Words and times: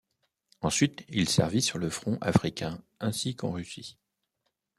Ensuite, 0.61 1.05
il 1.09 1.29
servit 1.29 1.61
sur 1.61 1.77
le 1.77 1.91
front 1.91 2.17
africain 2.21 2.81
ainsi 2.99 3.35
qu'en 3.35 3.51
Russie. 3.51 3.99